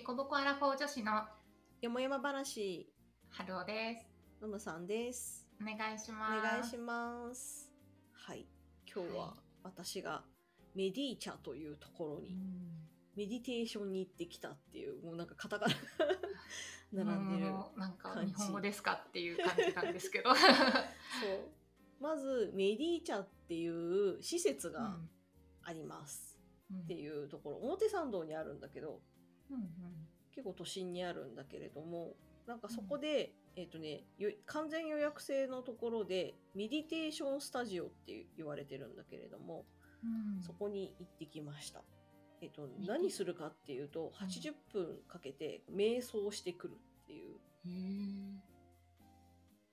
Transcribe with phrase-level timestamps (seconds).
[0.00, 1.12] デコボコアラフォー女子の
[1.82, 2.88] よもやま話、
[3.28, 4.06] 春尾です。
[4.40, 5.46] ののさんです。
[5.60, 6.42] お願いしおます。
[6.42, 7.70] 願いします。
[8.14, 8.46] はい。
[8.90, 10.22] 今日はは私が
[10.74, 12.36] メディーチャというところに、うん
[13.14, 15.74] メディテーションに行ってきたっていう、もうなんかカタカナ
[17.04, 17.52] 並んでる。
[17.76, 20.32] なんか日本語ですかっていう感じなんですけど。
[20.34, 20.42] そう。
[22.00, 24.98] まず、メディーチャっていう施設が
[25.62, 26.30] あります。
[26.34, 26.40] うん
[26.78, 29.02] っていうところ、表参道にあるんだけど、
[29.50, 29.70] うんうん。
[30.32, 32.14] 結構都心にあるんだけれども
[32.46, 39.66] なんかそこで、えっ、とねよ完全予約制のところでメディテーションスタジオって言われてるんだけれども、
[40.02, 40.42] うん。
[40.42, 41.82] そこに行ってきました。
[42.42, 47.36] えっ、とディ何するかっていうと80分かけて瞑想してくるっていう。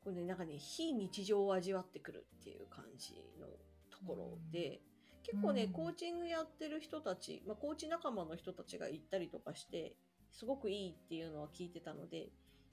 [0.03, 3.47] これねなんかね非日常を味わってくるっていう感じの
[3.89, 4.81] ところで、
[5.27, 5.71] 結構ね、うん。
[5.73, 9.93] コーチングやってる人たち、まあ、コーチ仲間の人たちが行ったりとかして
[10.31, 12.29] すごくいいっていうのは聞いてたので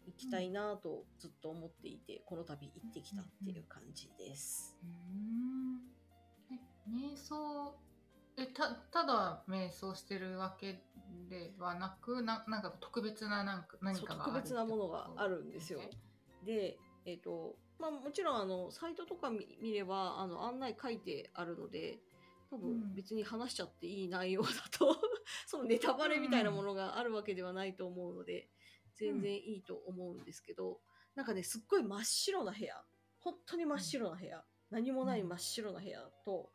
[0.06, 4.76] 行きたいなとずっと思っていて、この度行ってきたっていう感じです。
[4.82, 5.54] うーん。
[6.52, 7.74] え瞑想
[8.36, 10.82] えたただ瞑想してるわけ
[11.30, 15.78] ではなくななんか特別ななんか何かがある特別なものがあるんですよ。
[15.78, 15.90] ね。
[16.44, 21.98] で、えっ、と、まあもちろんあの、サイトとか見見れば、あの、案内書いてあるので、
[22.50, 22.62] 多うん。
[22.80, 24.96] 分別に話しちゃっていい内容だと、
[25.46, 28.48] そのネタバレみたいなものがあるわけではないと思うので、
[28.94, 30.80] 全然いいと思うんですけど、
[31.14, 32.84] なんかね、すっごい真っ白な部屋、
[33.20, 36.50] 本当に真っ白な部屋、何もない真っ白な部屋と、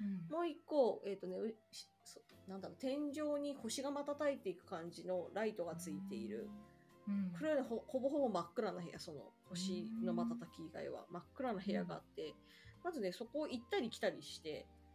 [0.00, 0.28] うん。
[0.28, 1.54] もう一個、えっ、とね、
[2.46, 6.48] なんだろう、天井に星が瞬いていく感じのライトがついている、
[7.08, 7.32] うん。
[7.36, 11.06] これはねほほぼほぼ真っ暗な部屋その星の瞬き以外は。
[11.10, 12.34] 真っ暗な部屋があって、
[12.84, 14.85] まずねそこを行ったり来たりしてうん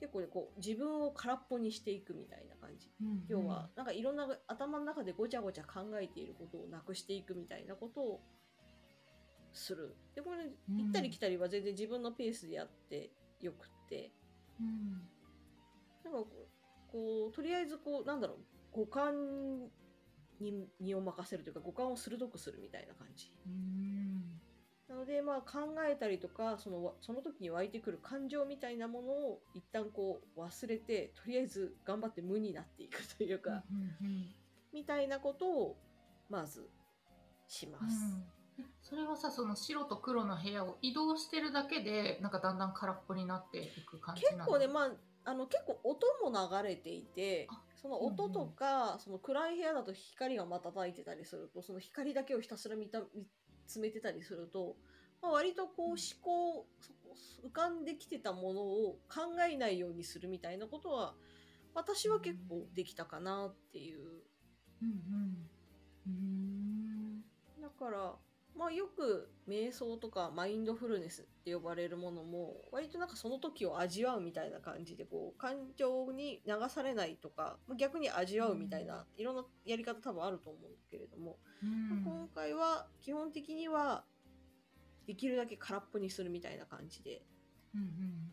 [0.00, 2.90] 結構ねこう自分を空っぽにしていくみたいな感じ。
[3.00, 8.20] うん要はなんかいろんな頭の中でごちゃごちゃ考えていることをなくしていくみたいなことを
[9.52, 9.94] する。
[10.14, 10.76] でこれ、ねうん。
[10.78, 14.12] 行ったり来たりは全然自分のペースでやってよくって。
[14.60, 15.08] うん
[16.04, 18.38] なんかこうこうとりあえずこうなんだろう。
[18.72, 19.68] 五感
[20.40, 23.32] に身を任せるというか五感を鋭くするみたいな感じ。
[23.46, 24.11] うん
[24.92, 34.26] なのでまあ考えたりとかそのわその時に湧いてくる感情みたいなものを一旦こう忘れてとりあえず頑張って無になっていくというか、うんうん
[34.74, 35.76] みたいなことを
[36.30, 36.66] まず
[37.46, 38.16] します。
[38.58, 46.32] うん、それはさその白と黒の部屋を移動してるだけでなんかだんだん空っぽになっていく感じなの結構ねまああの結構音も
[46.62, 53.26] 流れていてあその音とか、その暗い部屋だと光が瞬いてたりするとその光だけをひたすら見た見
[53.72, 54.76] つめてたりすると、
[55.22, 56.66] まあ、割とこう思考
[57.14, 61.14] そ浮かんできてたものを考えないようにするみたいなことは
[61.74, 64.00] 私は結構できたかなっていう。
[64.82, 64.88] うん。
[66.06, 66.10] うん。
[66.10, 67.22] うん。
[67.60, 68.14] だから
[68.56, 82.04] まあよく瞑想とかマインドフルネスって呼ばれるものも割となんかその時を味わうみたいな感じでこう感情に流されないとかまあ逆に味わうみたいな、いろんなやり方多分あると思うんだけれども、うん。
[82.04, 84.04] 今回は基本的には
[85.06, 87.22] できるだけ空っぽにするみたいな感じで
[87.74, 88.32] うん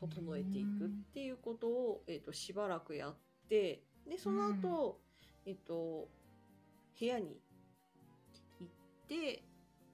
[0.00, 3.16] 整えていくっていうことを、えー、としばらくやっ
[3.48, 5.00] てでその後、
[5.44, 6.08] えっ、と
[6.98, 7.36] 部屋に
[9.08, 9.44] て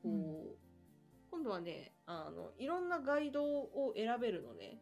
[0.02, 0.56] こう、う
[1.30, 4.78] 今度はねあのいろんなガイドを選べるのね。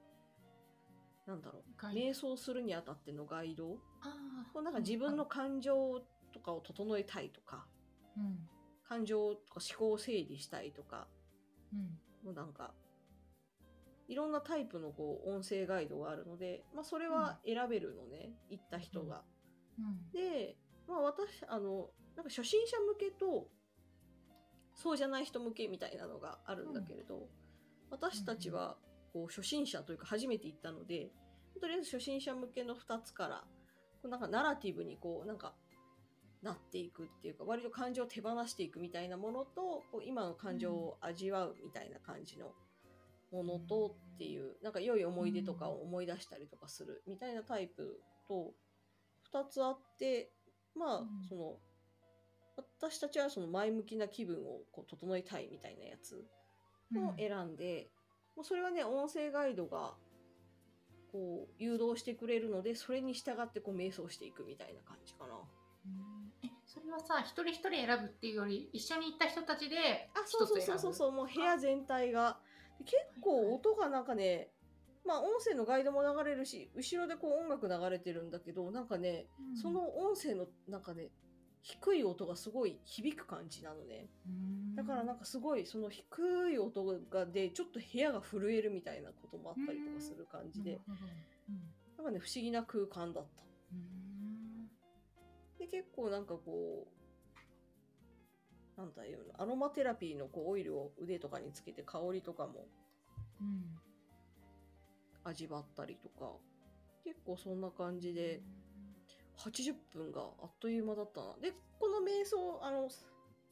[1.27, 1.87] なんだろう。
[1.95, 3.79] 瞑想するにあたってのガイド。
[4.01, 6.01] あこうなんか自分の感情
[6.33, 7.67] とかを整えたいとか。
[8.17, 8.39] うん。
[8.89, 11.07] 感情とか思考を整理したいとか。
[11.73, 11.81] うん。
[12.25, 12.75] もうなんか
[14.09, 19.23] いろんなタイプのこう音声ガイドがあるので、まあ、それは選べるのね、行った人が。
[19.79, 20.13] うん。
[20.13, 20.57] で、
[20.87, 23.49] まあ、私あのなんか初心者向けと
[24.75, 27.29] そうじゃない人向けみたいなのがあるんだけれど、
[27.91, 28.77] 私たちは
[29.13, 31.11] こう初心者というか初めて行ったので
[31.61, 33.45] とりあえず初心者向けの2つから
[34.01, 35.55] こうなんかナラティブにこうなんか
[36.43, 42.53] なっていくっていうか割と感情を手放していくみたいなものとこう今の感情を味わうみたいな感じの
[43.31, 48.53] ものとっていうなんか良い思い出とかを思い出したりとかするみたいなタイプと
[49.33, 50.33] 2つあって
[50.75, 51.09] まあ、うん。
[51.29, 51.57] その
[52.83, 56.17] 私たちはその前向きな気分をこう整えたいみたいなやつ
[56.97, 57.91] を選んで、
[58.35, 59.95] もうそれはね音声ガイドが
[61.13, 65.35] こう誘導してくれるのでそれに従ってこう瞑想していくみたいな感じかな。
[65.35, 66.33] うん。
[66.45, 72.39] えそれはさ一人一人選ぶっていうより一緒に行った人たちであそうそうそうそうそうもう部屋全体が。
[72.79, 74.49] で結構音がなんかね
[75.05, 79.57] まあ音声のガイドも流れるし後ろでこう音楽流れてるんだけどなんかね、うん。
[79.57, 81.11] その音声のなんかね
[81.63, 84.09] 低い音がすごい響く感じなのね。
[84.27, 84.75] うん。
[84.75, 90.81] だからなんかすごいその低い音がでちょっと部屋が震えるみたいなこともあったりとかする感じで。
[91.97, 92.07] なん。
[92.07, 93.43] かね不思議な空間だった。
[93.73, 94.69] うん。
[95.59, 96.89] で結構なんかこ
[98.77, 102.67] うなんだろうのアロマテラピーのこうオイルを腕とかにつけて香りとかも
[103.41, 103.79] うん。
[105.25, 106.33] 味わったりとか。
[107.05, 108.41] 結構そんな感じで
[109.39, 111.37] 80分があっという間だったな。
[111.41, 112.89] でこの瞑想あの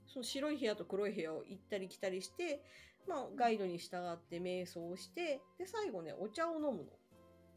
[0.06, 2.62] その白い部屋と黒い部屋を行ったり来たりして、
[3.08, 6.76] まあ、ガイドに従って瞑想をしてで最後ねお茶を飲むの。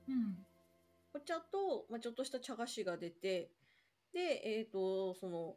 [0.10, 0.38] うん。
[1.16, 3.52] お茶と、まあ、ちょっとした茶菓子が出て
[4.14, 5.56] でえっ、とその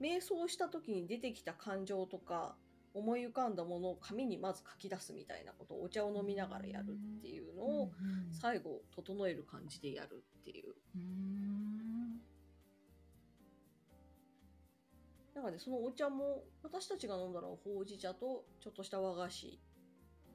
[0.00, 2.56] 瞑想した時に出てきた感情とか
[2.94, 10.74] 思い浮かんだものを紙にまず書き出すみたいなことをお茶を飲みながらやるっていうのをうん最後整える感じでやるっていう。
[10.94, 11.63] うん
[15.34, 19.60] なんかねそのお茶も私たちが飲んだのはほうじ茶とちょっとした和菓子。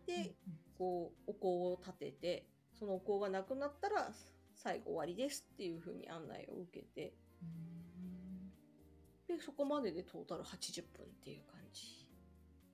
[0.05, 0.35] で
[0.77, 2.47] こうお香を立てて
[2.77, 4.11] そのお香がなくなったら
[4.55, 7.13] 最後終わりですっていう風に案内を受けて。
[7.41, 9.37] うん。
[9.37, 12.07] でそこまででトータル80分っていう感じ。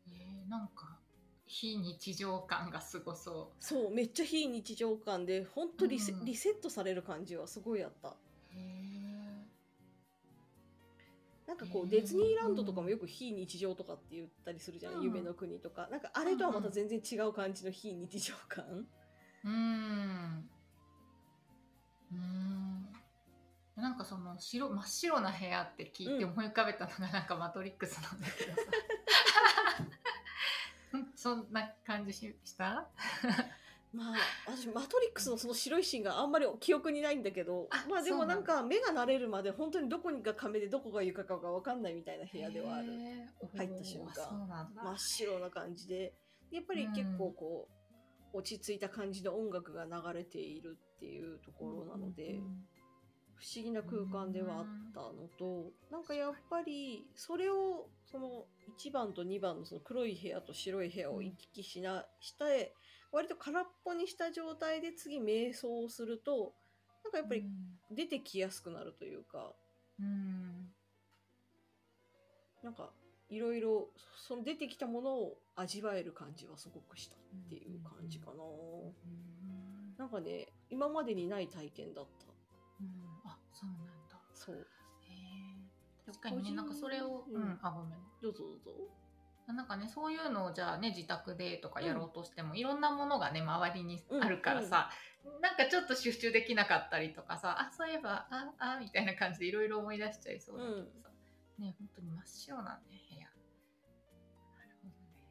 [0.07, 0.97] えーなんか
[1.47, 6.25] 非日常感がすごそそうめっちゃ非日常感でほんとリセ,、うん。
[6.25, 8.09] リセットされる感じはすごいあった。
[8.09, 8.11] う
[8.55, 8.84] へえ
[11.47, 15.03] なんかこうディズニーランドとかもよく非日常とかって言ったりするじゃない、うん。
[15.03, 15.87] 夢の国とか。
[15.91, 20.49] なんかあれとはまた全然違う感じの非日常感、うーん。
[22.11, 22.87] うーん。
[23.75, 26.31] なんかその白真っ白な部屋って聞いてうん。
[26.31, 28.61] 思い浮かべたのがなんかマトリックスなんだけどさ。
[30.93, 32.87] う ん そんな感じしした？
[33.95, 34.15] まあ
[34.47, 42.87] 私マトリックスのその白いシーンがあんまり記憶にないんだけどあまあでもなんんか目が慣れるまで本当にどこが壁でどこが床かが分かんないみたいな部屋ではある。
[43.55, 44.13] 入った瞬間。
[44.75, 46.13] 真っ白な感じで
[46.51, 47.67] やっぱり結構こ
[48.33, 52.65] う、落ち着いた感じの音楽が流れているっていうところなので、うん
[53.37, 58.45] 不思議な空間ではあったのと、なんかやっぱりそれをその
[58.79, 62.73] 1番と2番のその黒い部屋と白い部屋を行き来しな、して
[63.15, 66.53] 割と空っぽにした状態で次瞑想をすると
[67.01, 67.45] なんかやっぱり
[67.89, 69.53] 出てきやすくなるというか、
[69.97, 70.67] うん。
[72.61, 72.89] なんか
[73.29, 78.37] いろいろその出てきたものを味わえる感じはすごくしたっていう感じかな、う
[79.07, 79.95] ん。
[79.97, 82.25] なんかね今までにない体験だった。
[82.81, 82.89] うん。
[83.23, 83.77] あそうなん
[84.09, 84.19] だ。
[84.33, 84.67] そう。
[86.05, 87.41] 確かにねなんかそれを、うん。
[87.41, 87.99] うん、あごめん。
[88.21, 88.71] どうぞどうぞ
[89.53, 94.89] なんかねそういうのをじゃあね自宅でとかやろうとしても、いろんなものがね周りにあるからさ、
[95.41, 101.09] なんかちょっと集中できなかったりとかさあそういえばああみたいな感じでいろいろ思い出しちゃいそうだけどさ、
[101.59, 103.27] ね本当に真っ白なんね部屋。
[104.57, 104.75] なる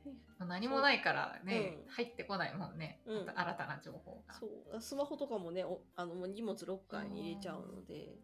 [0.05, 0.51] ほどね。
[0.51, 1.91] 何もないからね、う。
[1.91, 1.93] ん。
[1.93, 3.27] 入ってこないもんね、うん。
[3.27, 4.35] また新たな情報が。
[4.35, 4.81] そう。
[4.81, 8.15] スマホとかもねおあのもう荷物ロッカーに入れちゃうので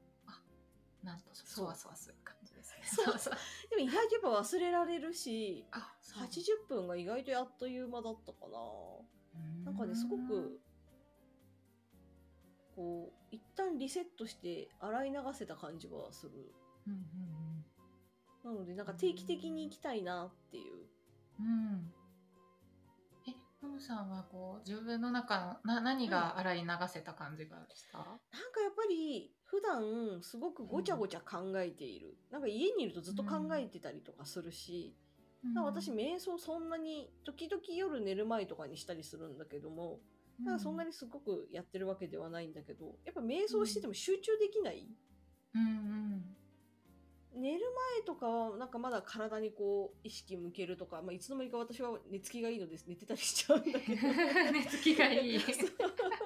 [1.02, 2.82] なんとそわそわする感じですね。
[2.84, 3.18] そう。
[3.18, 3.34] そう
[3.70, 6.22] でも意外とやっぱ忘れられるしあそう。
[6.24, 8.58] 80分が意外とあっという間だったかな。
[9.64, 10.60] なんかねすごく
[12.74, 16.52] こう一旦リセットして洗い流せた感じはする。
[16.86, 16.92] うん
[18.44, 18.54] うん。
[18.54, 20.86] なのでなんか定期的に行きたいなっていう。
[21.38, 21.92] うん
[23.62, 34.96] うんえノムさんはこう自分の中のな何が洗い流せた感じがした、なんかやっぱり普段すごくごちゃごちゃ考えている、なんか家にいるとずっと考えてたりとかするし、
[35.42, 40.00] なんか私瞑想そんなに時々夜寝る前とかにしたりするんだけども、
[40.44, 40.56] なん。
[40.56, 44.88] かそんなにすごくやってるわけではないんだけどやっぱ瞑想してても集中できない、
[45.54, 46.36] うんうん
[47.34, 47.60] 寝る
[47.96, 54.02] 前とかはなんかまだ体にこう意識向けるとか、まあ、いつの間にか私は寝つきがいいのです寝てたりしちゃうんだけど。
[54.52, 55.34] 寝つきがいい。
[55.34, 55.48] いいこ
[55.96, 56.18] とだ。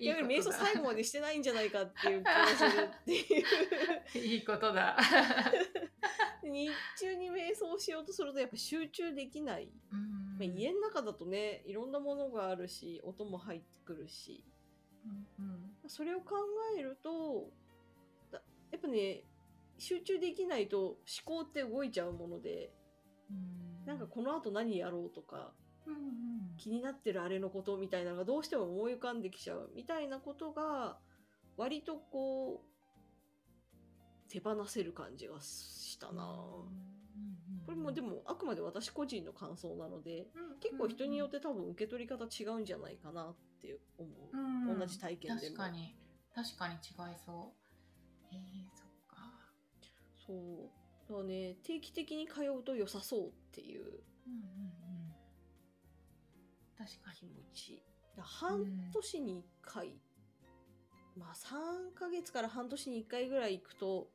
[0.00, 4.26] 逆に瞑想最後までしてないんじゃないかっていう気がするっていう。
[4.26, 4.96] いいことだ、
[6.42, 10.38] 日中に瞑想しようとするとやっぱ集中できない、うん。
[10.38, 14.44] まあ、家の中だとねいろんなものがあるし音も入ってくるし。
[15.04, 15.88] うんうん。
[15.88, 16.36] それを考
[16.76, 17.50] えると
[18.30, 19.24] だやっぱね
[19.82, 22.72] 集中できないと思考って動いちゃうもので
[23.30, 23.86] うん。
[23.86, 25.52] なんかこの後何やろうとか
[25.86, 26.56] うんうん。
[26.56, 30.98] 気になってるあれのことみたいなのがどうしても思い浮かんできちゃうみたいなことが
[31.56, 36.24] 割とこう手放せる感じがしたな、
[37.66, 40.26] これもでもあくまで私個人の感想なので
[40.60, 44.36] 結構人によって多分受け取り方違うんじゃないかなって思う、
[44.70, 44.78] うん。
[44.78, 45.56] 同じ体験でも。
[45.56, 45.94] 確かに。
[46.34, 46.76] 確かに違
[47.12, 47.62] いそう
[51.06, 51.56] そうだね。
[51.62, 53.98] 定期的に通うと良さそうっていううんうんう
[55.08, 55.14] ん。
[56.76, 57.16] 確かに。
[57.16, 57.82] 気持ち。
[58.16, 60.00] だ半年に1回、
[61.16, 64.10] まあ3ヶ月から半年に1回ぐらい行くと、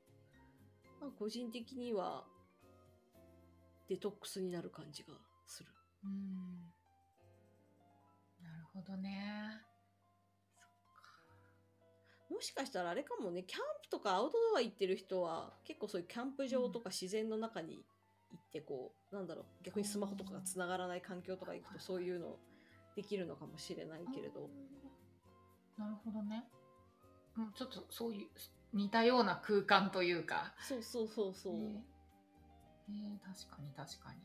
[1.01, 2.27] まあ、個人的には
[3.87, 5.13] デトックスになる感じが
[5.45, 5.69] する。
[6.03, 6.73] うん。
[8.41, 9.66] なるほどね
[12.37, 13.41] もしかしたらあれかもね。
[13.41, 17.83] キャンプとかアウトドア行ってる人は結構そういうキャンプ場とか自然の中に
[18.31, 22.37] 行ってこう、なんだろう逆にスマホとかがつながらない環境とか行くとそういうの
[22.95, 24.51] できるのかもしれないけれど。
[25.79, 26.43] なるほどね。
[27.35, 28.27] もうちょっとそういう
[28.71, 30.53] 似たような空間というか。
[30.61, 31.61] そうそうそうそう、えー
[32.89, 34.19] えー確かに確かに。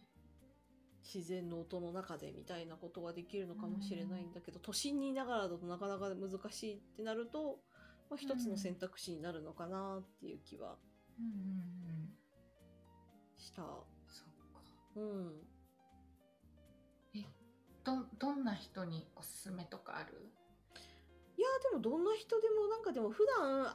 [1.03, 7.59] 自然の音の中でみたいなことができるのかもしれないんだけど、都心にいながらだとなかなか難しいってなると、
[8.13, 10.77] まあ、一つの選択肢になるのかなっていう気は
[11.19, 12.15] うんうんうん
[13.39, 13.63] した。
[13.63, 14.61] そっか
[14.97, 15.33] うん。
[17.85, 20.31] どどんな人におすすめとかある？
[21.37, 23.73] いやでもどんな人でもなんかでも普段あんま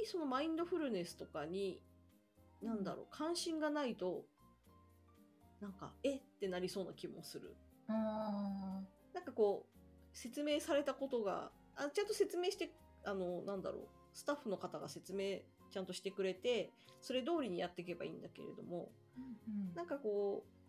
[0.00, 1.82] りそのマインドフルネスとかに
[2.62, 4.24] なんだろう関心がないと
[5.60, 7.56] なんかえってなりそうな気もする。
[7.88, 8.80] あ
[9.12, 12.70] なんかこう説明されたことがあちゃんと説明して
[13.04, 13.88] あのなんだろう。
[14.12, 15.38] スタッフの方が説明
[15.70, 19.74] ちゃんとしてくれてそれ通りにやっていけばいいんだけれどもうんうん。
[19.74, 20.60] なんかこう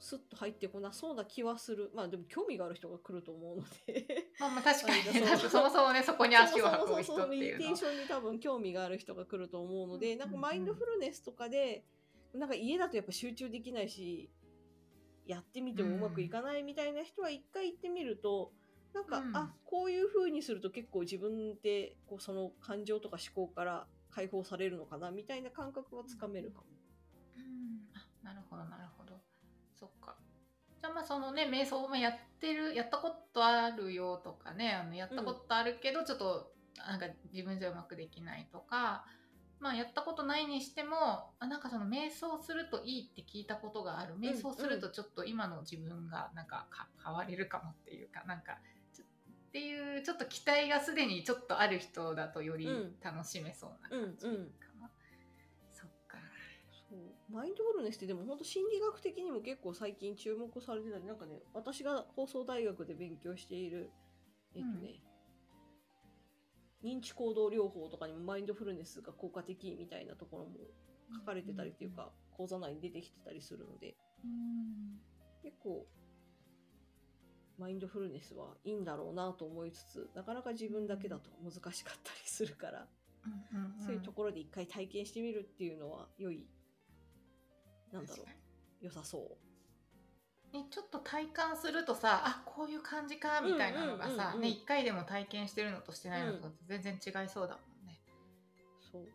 [0.00, 1.90] スッと入ってこなそうな気はする。
[1.94, 4.28] まあでも興味がある人が来ると思うので。
[4.38, 5.26] まあまあ確かにね。
[5.50, 7.70] そもそもねそこに足を運ぶ人そうメディっていう。
[7.70, 11.84] のテーションに多分興味がある人が来ると思うので、うんなんかマインドフルネスとかで
[12.32, 14.30] なんか家だとやっぱ集中できないし
[15.26, 18.52] やってみてもうまくいかないみたいな人は一回行ってみると、
[18.98, 19.36] なんか、うん。
[19.36, 26.64] あこういう風にすると結構自分でこうその感情とか思考から解放されるのかなみたいな感覚はつかめるかも。
[27.36, 27.42] うん。
[27.94, 29.20] あなるほどなるほど。
[29.78, 30.16] そっか。
[30.80, 39.04] じゃあまあそのね瞑想もやってるやったことあるよとかねあのやったことあるけどちょっとなんか自分じゃうまくできないとか、
[39.58, 44.14] まあやったことないにしてもあなんかその瞑想するといいって聞いたことがある。
[44.18, 48.58] 瞑想するとちょっと今の自分がなんかか変われるかもっていうかなんか
[49.58, 52.94] っていうちょっと期待がすでにちょっとある人だとよりうん。
[53.02, 54.46] 楽しめそうな感じうんうん。
[54.52, 54.90] かな、
[55.68, 56.18] そっか。
[56.88, 56.98] そう。
[57.32, 63.90] マインドフルネスってでも本当心理学的にも結構最近注目されてたりなんかね私が放送大学で勉強している
[64.54, 65.02] えっとね、
[66.82, 70.52] 認知行動療法とかにもマインドフルネスが効果的みたいなところも
[71.20, 74.98] 書かれてたりっていうか、講座内に出てきてたりするのでうん。
[75.42, 75.86] 結構
[77.58, 82.86] マインドフルネスはいいんだろうなと思いつつなかなか自分だけだと難しかったりするから、
[83.24, 83.84] うんうんうん。
[83.84, 86.46] そういうところで一回体験してみるっていうのは良い
[87.92, 88.26] なんだろう
[88.84, 90.56] 良さそう。
[90.56, 98.00] にね、ちょっと体感するとさあこういう感じかみたいなのがうんうんね一回でも体験してるのとしてないのと全然違いそうだもんね。
[98.90, 99.06] そう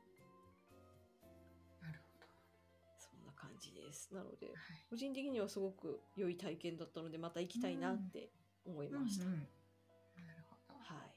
[4.13, 4.53] なのでど。
[4.53, 8.31] はい個人的にはすごく良い体験だったのでまた行きたいなって
[8.65, 9.25] 思いました。
[9.25, 10.79] うんうんなるほど。
[10.79, 11.15] はい。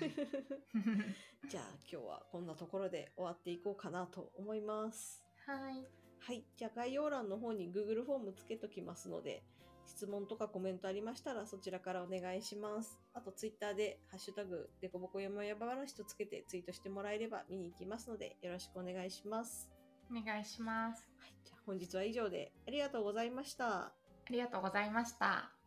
[1.48, 5.24] じゃあ今日はこんなところで終わっていこうかなと思います。
[5.46, 5.86] はい。
[6.18, 6.44] はい。
[6.56, 9.44] じゃあ概要欄の方に Google フォームつけときますので、
[9.88, 13.00] 質問とかコメントありましたらそちらからお願いします。
[13.14, 19.70] あと Twitter でハッシュタグでこぼこやまやば話とつけてツイートしてもらえれば見に行きますのでよろしくお願いします。
[20.10, 21.08] お願いします。
[21.18, 21.34] はい。
[21.44, 23.66] じゃあ本日は以上でありがとうございました。
[23.68, 23.92] あ
[24.30, 25.57] りがとうございました。